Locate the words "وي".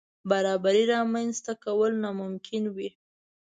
2.75-2.89